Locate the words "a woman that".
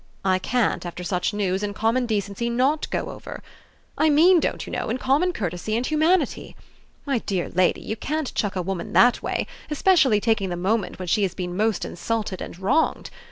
8.55-9.21